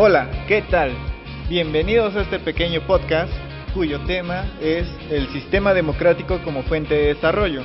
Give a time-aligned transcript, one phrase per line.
[0.00, 0.92] Hola, ¿qué tal?
[1.48, 3.32] Bienvenidos a este pequeño podcast
[3.74, 7.62] cuyo tema es el sistema democrático como fuente de desarrollo.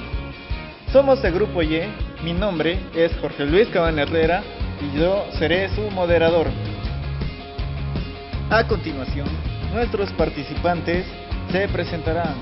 [0.92, 1.82] Somos el Grupo Y,
[2.24, 4.42] mi nombre es Jorge Luis Cabana Herrera
[4.82, 6.48] y yo seré su moderador.
[8.50, 9.28] A continuación,
[9.72, 11.06] nuestros participantes
[11.52, 12.34] se presentarán.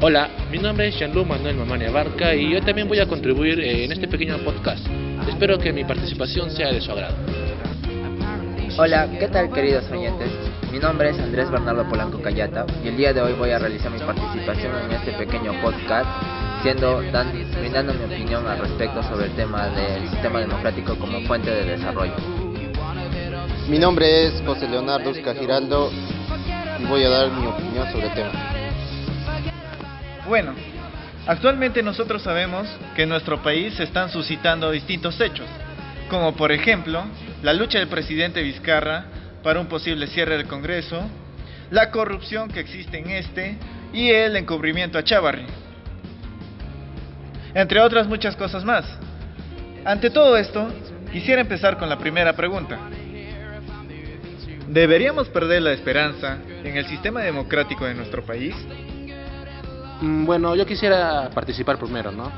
[0.00, 3.84] Hola, mi nombre es Jean-Luc Manuel Mamania Barca y yo también voy a contribuir eh,
[3.84, 4.84] en este pequeño podcast.
[5.28, 7.14] Espero que mi participación sea de su agrado.
[8.78, 10.30] Hola, ¿qué tal queridos oyentes?
[10.72, 13.92] Mi nombre es Andrés Bernardo Polanco Cayata y el día de hoy voy a realizar
[13.92, 16.08] mi participación en este pequeño podcast,
[16.62, 21.50] siendo dan, brindando mi opinión al respecto sobre el tema del sistema democrático como fuente
[21.50, 22.14] de desarrollo.
[23.68, 25.90] Mi nombre es José Leonardo Oscar Giraldo
[26.78, 28.32] y voy a dar mi opinión sobre el tema.
[30.26, 30.54] Bueno,
[31.26, 35.46] actualmente nosotros sabemos que en nuestro país se están suscitando distintos hechos,
[36.08, 37.04] como por ejemplo
[37.42, 39.04] la lucha del presidente Vizcarra
[39.42, 41.02] para un posible cierre del Congreso,
[41.70, 43.56] la corrupción que existe en este
[43.92, 45.46] y el encubrimiento a Chávarri,
[47.54, 48.84] entre otras muchas cosas más.
[49.84, 50.68] Ante todo esto,
[51.12, 52.78] quisiera empezar con la primera pregunta.
[54.68, 58.54] ¿Deberíamos perder la esperanza en el sistema democrático de nuestro país?
[60.00, 62.32] Mm, Bueno, yo quisiera participar primero, ¿no?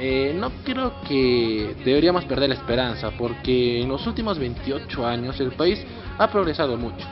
[0.00, 5.52] Eh, no creo que deberíamos perder la esperanza porque en los últimos 28 años el
[5.52, 5.84] país
[6.18, 7.06] ha progresado mucho.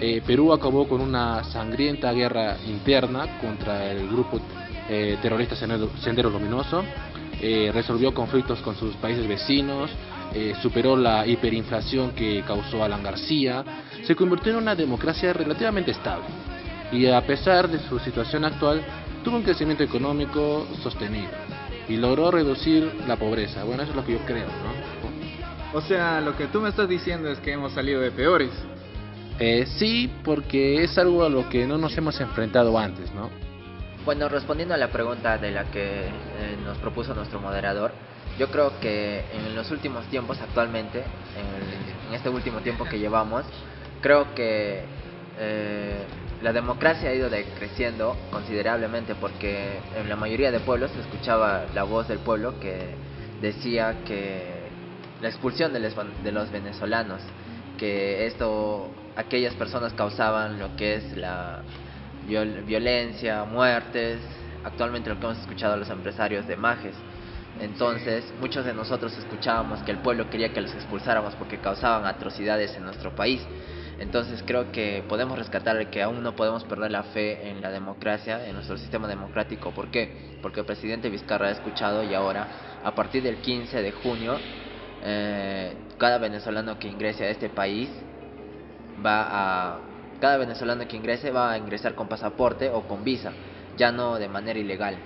[0.00, 4.40] Eh, Perú acabó con una sangrienta guerra interna contra el grupo
[4.88, 6.84] eh, terrorista Sendero, Luminoso,
[7.72, 9.90] resolvió conflictos con sus países vecinos,
[10.60, 13.64] superó la hiperinflación que causó Alan García,
[14.04, 16.26] se convirtió en una democracia relativamente estable
[16.90, 18.82] y a pesar de su situación actual
[19.22, 21.47] tuvo un crecimiento económico sostenido
[21.88, 23.64] y logró reducir la pobreza.
[23.64, 25.78] Bueno, eso es lo que yo creo, ¿no?
[25.78, 28.50] O sea, lo que tú me estás diciendo es que hemos salido de peores.
[29.38, 33.30] Eh, sí, porque es algo a lo que no nos hemos enfrentado antes, ¿no?
[34.04, 37.92] Bueno, respondiendo a la pregunta de la que eh, nos propuso nuestro moderador,
[38.38, 42.98] yo creo que en los últimos tiempos, actualmente, en, el- en este último tiempo que
[42.98, 43.44] llevamos,
[44.00, 44.82] creo que
[45.38, 46.04] eh,
[46.40, 51.82] la democracia ha ido decreciendo considerablemente porque en la mayoría de pueblos se escuchaba la
[51.82, 52.94] voz del pueblo que
[53.40, 54.70] decía que
[55.20, 57.22] la expulsión de los, de los venezolanos,
[57.76, 61.62] que esto, aquellas personas causaban lo que es la
[62.26, 64.20] viol- violencia, muertes,
[64.62, 66.94] actualmente lo que hemos escuchado a los empresarios de Majes.
[67.58, 72.76] Entonces, muchos de nosotros escuchábamos que el pueblo quería que los expulsáramos porque causaban atrocidades
[72.76, 73.40] en nuestro país.
[73.98, 78.46] Entonces, creo que podemos rescatar que aún no podemos perder la fe en la democracia,
[78.46, 79.72] en nuestro sistema democrático.
[79.72, 80.38] ¿Por qué?
[80.40, 82.46] Porque el presidente Vizcarra ha escuchado y ahora,
[82.84, 84.36] a partir del 15 de junio,
[85.02, 87.90] eh, cada venezolano que ingrese a este país
[89.04, 89.78] va a
[90.20, 93.32] cada venezolano que ingrese va a ingresar con pasaporte o con visa,
[93.76, 94.96] ya no de manera ilegal.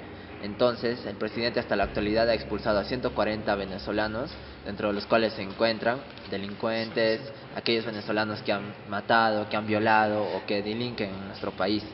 [0.43, 4.31] Entonces, el presidente hasta la actualidad ha expulsado a 140 venezolanos,
[4.65, 6.01] dentro de los cuales se encuentran
[6.31, 7.21] delincuentes,
[7.57, 11.85] aquellos venezolanos que han matado, que han violado o que delinquen en nuestro país.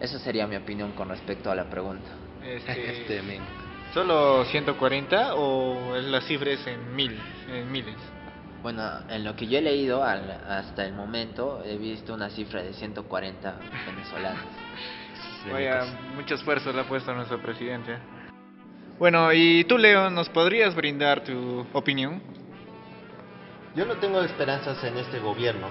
[0.00, 2.10] Esa sería mi opinión con respecto a la pregunta.
[2.42, 3.42] Este, men.
[3.94, 7.18] ¿Solo 140 o la cifra es en mil,
[7.48, 7.96] en miles?
[8.62, 12.62] Bueno, en lo que yo he leído al- hasta el momento, he visto una cifra
[12.62, 13.56] de 140
[13.86, 14.44] venezolanos.
[15.50, 15.84] Vaya,
[16.14, 17.96] mucho esfuerzo le ha puesto nuestro presidente.
[18.98, 22.22] Bueno, y tú, Leo, ¿nos podrías brindar tu opinión?
[23.74, 25.68] Yo no tengo esperanzas en este gobierno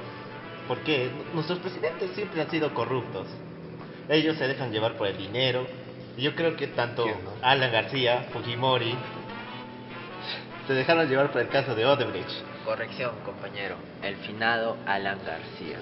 [0.67, 3.27] porque nuestros presidentes siempre han sido corruptos.
[4.09, 5.65] Ellos se dejan llevar por el dinero.
[6.17, 7.05] Y yo creo que tanto
[7.41, 8.95] Alan García, Fujimori,
[10.67, 12.29] se dejaron llevar por el caso de Odebrecht.
[12.63, 13.75] Corrección, compañero.
[14.01, 15.79] El finado Alan García.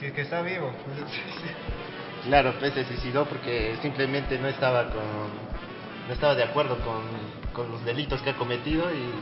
[0.00, 0.72] Si es que está vivo.
[2.24, 5.45] Claro, pues se suicidó porque simplemente no estaba con
[6.06, 7.02] no estaba de acuerdo con,
[7.52, 9.12] con los delitos que ha cometido y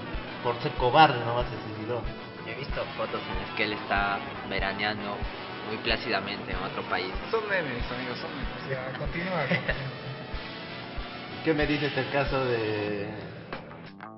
[0.43, 2.03] por ser cobarde nomás se suicidó.
[2.45, 4.19] Yo he visto fotos en las que él está
[4.51, 5.17] veraneando
[5.69, 7.13] muy plácidamente en otro país.
[7.31, 8.71] Son memes, amigos, son memes.
[8.71, 9.45] Ya, continúa.
[11.45, 13.09] ¿Qué me dices del caso de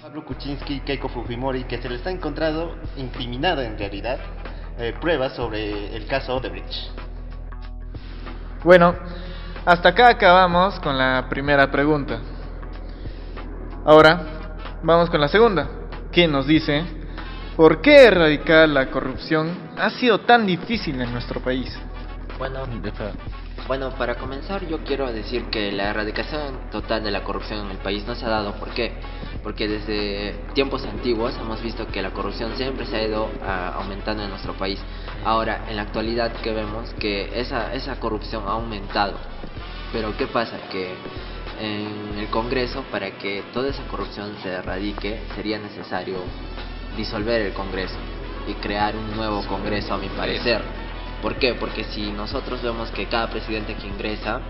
[0.01, 4.19] Pablo Kuczynski y Keiko Fujimori que se les ha encontrado incriminado en realidad
[4.79, 6.91] eh, pruebas sobre el caso Odebrecht?
[8.65, 8.97] Bueno,
[9.65, 12.21] hasta acá acabamos con la primera pregunta.
[13.87, 14.21] Ahora,
[14.83, 15.69] vamos con la segunda,
[16.11, 16.85] que nos dice,
[17.57, 21.73] ¿por qué erradicar la corrupción ha sido tan difícil en nuestro país?
[22.37, 22.67] Bueno,
[23.69, 27.79] Bueno, para comenzar yo quiero decir que la erradicación total de la corrupción en el
[27.79, 28.55] país no se ha dado.
[28.55, 28.99] ¿Por qué?
[29.47, 34.25] porque desde tiempos antiguos hemos visto que la corrupción siempre se ha ido ah, aumentando
[34.25, 34.81] en nuestro país.
[35.25, 39.15] Ahora, en la actualidad que vemos que esa, esa corrupción ha aumentado.
[39.93, 40.59] Pero ¿qué pasa?
[40.73, 40.97] Que
[41.61, 46.19] en el Congreso, para que toda esa corrupción se erradique, sería necesario
[46.97, 47.97] disolver el Congreso
[48.47, 50.63] y crear un nuevo Congreso, a mi parecer.
[51.23, 51.55] ¿Por qué?
[51.55, 54.41] Porque si nosotros vemos que cada presidente que ingresa,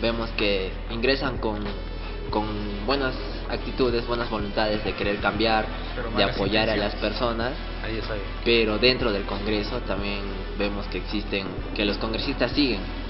[0.00, 1.60] vemos que ingresan con,
[2.30, 2.46] con
[2.86, 3.14] buenas
[3.48, 5.66] actitudes, buenas voluntades de querer cambiar,
[6.16, 7.52] de apoyar a las personas,
[8.44, 10.20] pero dentro del Congreso también
[10.58, 13.03] vemos que existen, que los congresistas siguen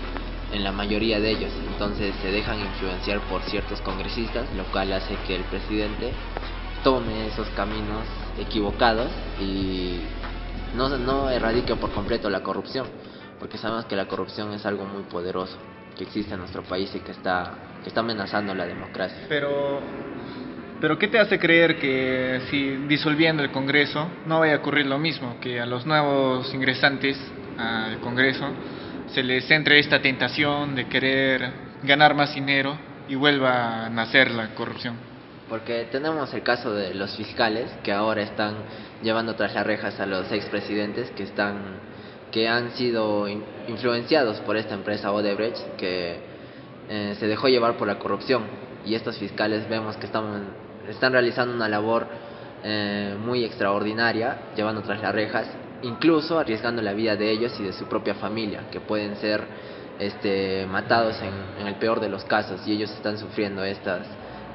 [0.52, 5.16] en la mayoría de ellos, entonces se dejan influenciar por ciertos congresistas, lo cual hace
[5.26, 6.12] que el presidente
[6.82, 8.04] tome esos caminos
[8.38, 9.10] equivocados
[9.40, 10.00] y
[10.74, 12.86] no, no erradique por completo la corrupción,
[13.38, 15.56] porque sabemos que la corrupción es algo muy poderoso
[15.96, 17.52] que existe en nuestro país y que está,
[17.82, 19.26] que está amenazando la democracia.
[19.28, 19.80] Pero,
[20.80, 24.98] pero ¿qué te hace creer que si disolviendo el Congreso no vaya a ocurrir lo
[24.98, 27.18] mismo, que a los nuevos ingresantes
[27.56, 28.46] al Congreso
[29.14, 31.52] se les entre esta tentación de querer
[31.84, 32.76] ganar más dinero
[33.08, 34.96] y vuelva a nacer la corrupción?
[35.48, 38.56] Porque tenemos el caso de los fiscales que ahora están
[39.02, 41.94] llevando tras las rejas a los expresidentes que están
[42.32, 43.28] que han sido
[43.68, 46.16] influenciados por esta empresa Odebrecht que
[46.88, 48.42] eh, se dejó llevar por la corrupción
[48.84, 50.48] y estos fiscales vemos que están,
[50.88, 52.08] están realizando una labor
[52.64, 55.46] eh, muy extraordinaria llevando tras las rejas
[55.84, 59.44] incluso arriesgando la vida de ellos y de su propia familia que pueden ser
[59.98, 64.06] este, matados en, en el peor de los casos y ellos están sufriendo estas,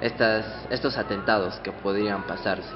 [0.02, 2.74] estas, estos atentados que podrían pasarse.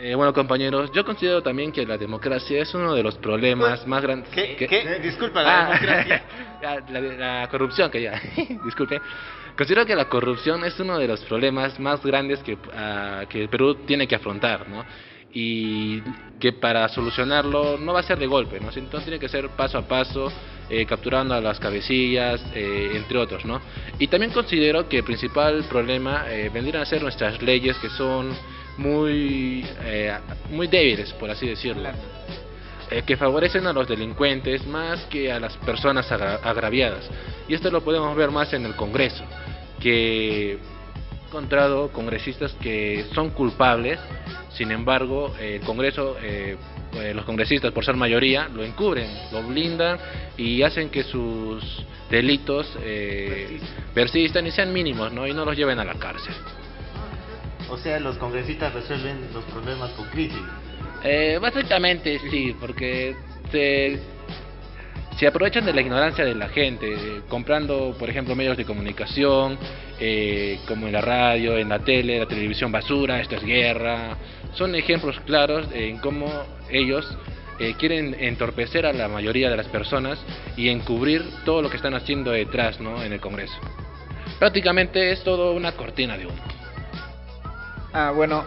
[0.00, 4.00] Eh, bueno, compañeros, yo considero también que la democracia es uno de los problemas más
[4.00, 4.28] grandes.
[4.30, 4.54] ¿Qué?
[4.54, 5.00] ¿Qué?
[5.02, 6.24] Disculpa, la ah, democracia.
[7.18, 8.20] la, corrupción, que ya.
[8.64, 9.00] Disculpe.
[9.56, 13.48] Considero que la corrupción es uno de los problemas más grandes que, uh, que el
[13.48, 14.84] Perú tiene que afrontar, ¿no?
[15.32, 16.00] Y
[16.40, 18.68] que para solucionarlo no va a ser de golpe, ¿no?
[18.68, 20.32] Entonces tiene que ser paso a paso,
[20.70, 23.60] eh, capturando a las cabecillas, eh, entre otros, ¿no?
[23.98, 28.34] Y también considero que el principal problema eh, vendrían a ser nuestras leyes que son
[28.78, 30.16] muy, eh,
[30.50, 31.90] muy débiles, por así decirlo,
[32.90, 37.10] eh, que favorecen a los delincuentes más que a las personas agraviadas.
[37.48, 39.24] Y esto lo podemos ver más en el Congreso,
[39.80, 40.58] que he
[41.26, 43.98] encontrado congresistas que son culpables,
[44.58, 46.56] sin embargo, el Congreso, eh,
[47.14, 49.98] los congresistas, por ser mayoría, lo encubren, lo blindan
[50.36, 52.76] y hacen que sus delitos
[53.94, 55.26] persistan y sean mínimos, ¿no?
[55.26, 56.34] Y no los lleven a la cárcel.
[57.70, 60.42] O sea, los congresistas resuelven los problemas con crisis.
[61.04, 63.14] Eh, básicamente sí, porque
[63.52, 64.00] se,
[65.16, 69.58] se, aprovechan de la ignorancia de la gente, comprando, por ejemplo, medios de comunicación,
[70.00, 74.16] eh, como en la radio, en la tele, la televisión basura, esto es guerra.
[74.54, 76.26] Son ejemplos claros en cómo
[76.70, 77.06] ellos
[77.60, 80.18] eh, quieren entorpecer a la mayoría de las personas
[80.56, 83.02] y encubrir todo lo que están haciendo detrás ¿no?
[83.02, 83.56] en el Congreso.
[84.38, 86.42] Prácticamente es todo una cortina de humo.
[87.92, 88.44] Ah, bueno,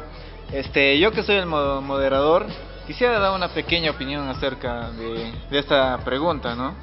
[0.53, 2.45] este, yo que soy el moderador,
[2.87, 6.73] quisiera dar una pequeña opinión acerca de, esta pregunta, ¿no?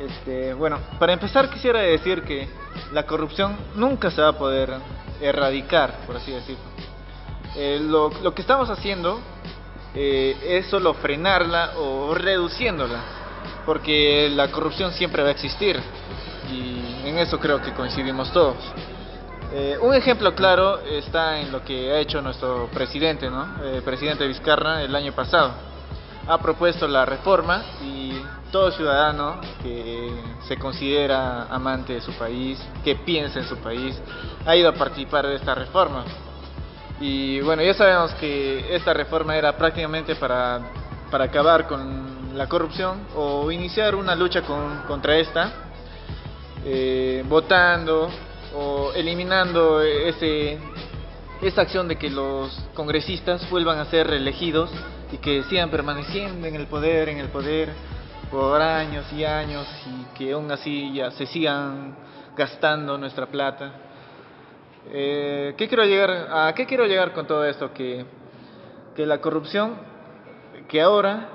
[0.00, 2.48] Este, bueno, para empezar quisiera decir que
[2.92, 4.70] la corrupción nunca se va a poder
[5.20, 6.77] erradicar, por así decirlo.
[7.56, 9.20] Eh, lo, lo, que estamos haciendo
[9.94, 13.00] eh, es solo frenarla o reduciéndola,
[13.64, 15.80] porque la corrupción siempre va a existir
[16.50, 18.56] y en eso creo que coincidimos todos.
[19.50, 23.64] Eh, un ejemplo claro está en lo que ha hecho nuestro presidente, ¿no?
[23.64, 25.52] El presidente Vizcarra el año pasado.
[26.26, 28.12] Ha propuesto la reforma y
[28.52, 30.10] todo ciudadano que
[30.46, 33.98] se considera amante de su país, que piensa en su país,
[34.44, 36.04] ha ido a participar de esta reforma.
[37.00, 40.60] Y bueno, ya sabemos que esta reforma era prácticamente para,
[41.10, 45.52] para acabar con la corrupción o iniciar una lucha con, contra esta,
[46.64, 48.10] eh, votando
[48.54, 50.58] o eliminando ese,
[51.40, 54.70] esa acción de que los congresistas vuelvan a ser reelegidos
[55.12, 57.70] y que sigan permaneciendo en el poder, en el poder
[58.30, 61.96] por años y años y que aún así ya se sigan
[62.36, 63.87] gastando nuestra plata.
[64.90, 67.72] Eh, ¿qué quiero llegar, ¿A qué quiero llegar con todo esto?
[67.74, 68.04] Que,
[68.96, 69.76] que la corrupción,
[70.68, 71.28] que ahora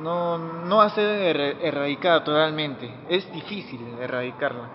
[0.00, 4.68] no, no va a ser erradicada totalmente, es difícil erradicarla.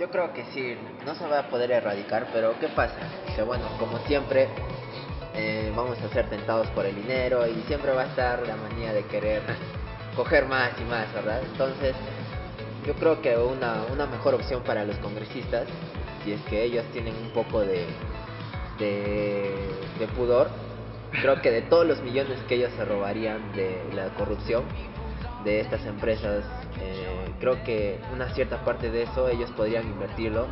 [0.00, 2.98] Yo creo que sí, no se va a poder erradicar, pero ¿qué pasa?
[3.36, 4.48] Que bueno, como siempre,
[5.34, 8.92] eh, vamos a ser tentados por el dinero y siempre va a estar la manía
[8.92, 9.42] de querer
[10.16, 11.40] coger más y más, ¿verdad?
[11.44, 11.94] Entonces,
[12.86, 15.66] yo creo que una, una mejor opción para los congresistas
[16.24, 17.86] si es que ellos tienen un poco de,
[18.78, 20.48] de, pudor,
[21.10, 24.64] creo que de todos los millones que ellos se robarían de la corrupción
[25.44, 26.44] de estas empresas,
[26.80, 30.46] eh, creo que una cierta parte de eso ellos podrían invertirlo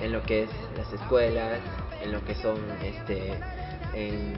[0.00, 1.60] en lo que es las escuelas,
[2.02, 3.38] en lo que son este
[3.94, 4.34] en,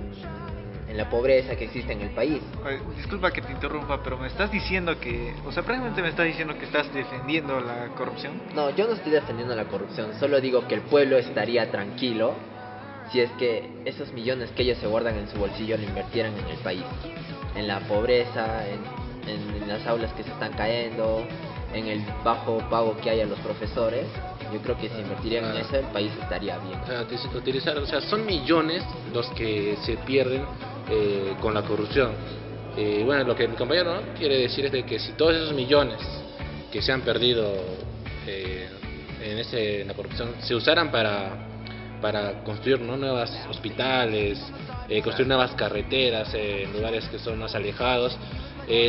[0.95, 2.41] en la pobreza que existe en el país.
[2.65, 6.25] Oye, disculpa que te interrumpa, pero me estás diciendo que, o sea, prácticamente me estás
[6.27, 8.35] diciendo que estás defendiendo la corrupción.
[8.55, 12.35] No, yo no estoy defendiendo la corrupción, solo digo que el pueblo estaría tranquilo
[13.11, 16.47] si es que esos millones que ellos se guardan en su bolsillo lo invirtieran en
[16.47, 16.85] el país,
[17.57, 18.79] en la pobreza, en,
[19.29, 21.27] en- en las aulas que se están cayendo,
[21.75, 24.07] en el bajo pago que hay a los profesores.
[24.53, 25.61] Yo creo que si invertirían en Ah.
[25.61, 26.79] eso, el país estaría bien.
[26.81, 30.45] O sea, util- utilizar, o sea, son millones los que se pierden
[30.89, 32.13] eh, con la corrupción.
[32.77, 34.15] Eh, bueno, lo que mi compañero ¿no?
[34.19, 36.01] quiere decir es de que si todos esos millones
[36.73, 37.53] que se han perdido
[38.27, 38.69] eh,
[39.23, 41.47] en, ese, en la corrupción se usaran para,
[42.01, 42.97] para construir ¿no?
[42.97, 44.41] nuevos hospitales,
[45.03, 48.17] construir nuevas carreteras en lugares que son más alejados,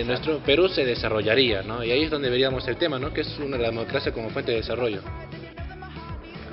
[0.06, 1.84] nuestro Perú se desarrollaría, ¿no?
[1.84, 3.14] Y ahí es donde veríamos el tema, ¿no?
[3.14, 5.02] Que es una, la democracia como fuente de desarrollo.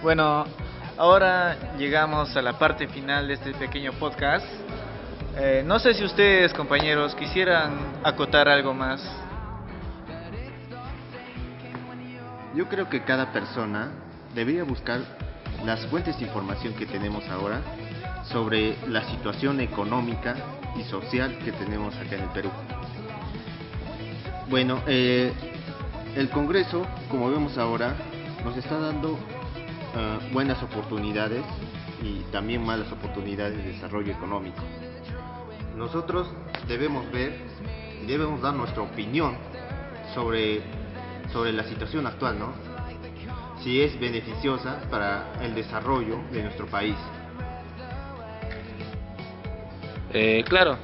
[0.02, 0.44] Bueno,
[0.96, 4.46] ahora llegamos a la parte final de este pequeño podcast.
[5.34, 7.72] Eh, no sé si ustedes, compañeros, quisieran
[8.04, 9.02] acotar algo más.
[12.54, 13.92] Yo creo que cada persona
[14.34, 15.00] debería buscar
[15.64, 17.62] las fuentes de información que tenemos ahora
[18.24, 20.34] sobre la situación económica
[20.76, 22.50] y social que tenemos acá en el Perú.
[24.50, 25.32] Bueno, eh,
[26.14, 27.94] el Congreso, como vemos ahora,
[28.44, 29.18] nos está dando
[29.96, 31.42] ah, buenas oportunidades
[32.02, 34.62] y también malas oportunidades de desarrollo económico.
[35.76, 36.28] Nosotros
[36.68, 37.32] debemos ver
[38.02, 39.36] y debemos dar nuestra opinión
[40.14, 40.60] sobre,
[41.32, 42.52] sobre la situación actual, ¿no?
[43.62, 46.96] Si es beneficiosa para el desarrollo de nuestro país.
[50.12, 50.76] Eh, claro,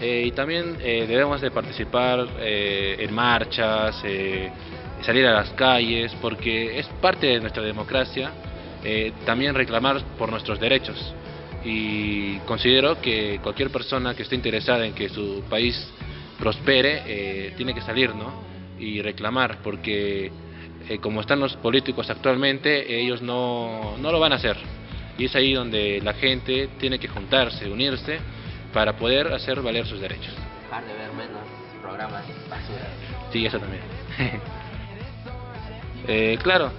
[0.00, 4.50] eh, y también eh, debemos de participar eh, en marchas, eh,
[5.02, 8.30] salir a las calles, porque es parte de nuestra democracia
[8.84, 11.14] eh, también reclamar por nuestros derechos.
[11.68, 15.76] Y considero que cualquier persona que esté interesada en que su país
[16.38, 18.32] prospere eh, tiene que salir, ¿no?
[18.78, 20.30] Y reclamar, porque
[20.88, 24.56] eh, como están los políticos actualmente, ellos no, no lo van a hacer.
[25.18, 28.20] Y es ahí donde la gente tiene que juntarse, unirse
[28.72, 30.34] para poder hacer valer sus derechos.
[30.86, 31.42] De ver menos
[31.82, 32.86] programas basura.
[33.32, 33.82] Sí, eso también.
[36.08, 36.70] Eh, claro,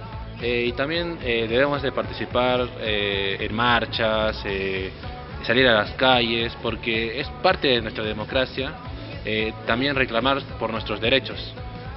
[0.42, 4.92] eh, y también eh, debemos de participar eh, en marchas, eh,
[5.44, 8.74] salir a las calles, porque es parte de nuestra democracia
[9.26, 11.54] eh, también reclamar por nuestros derechos.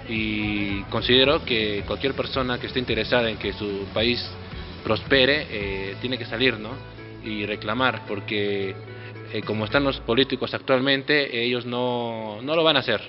[0.09, 4.25] Y considero que cualquier persona que esté interesada en que su país
[4.82, 6.70] prospere eh, tiene que salir, ¿no?
[7.25, 8.75] Y reclamar, porque
[9.47, 13.00] como están los políticos actualmente, ellos no, no lo van a hacer.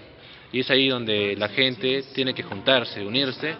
[0.51, 3.55] Y es ahí donde la gente tiene que juntarse, unirse,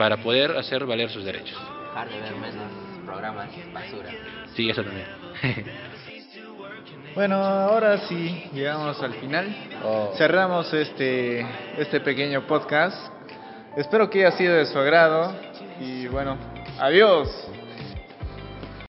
[0.00, 1.60] para poder hacer valer sus derechos.
[1.88, 2.72] Dejar de ver menos
[3.04, 4.08] programas basura.
[4.54, 5.06] Sí, eso también.
[7.12, 9.52] Bueno, ahora sí, llegamos al final.
[9.84, 10.12] Oh.
[10.16, 11.44] Cerramos este,
[11.76, 12.96] este pequeño podcast.
[13.76, 15.34] Espero que haya sido de su agrado.
[15.80, 16.38] Y bueno,
[16.78, 17.50] adiós.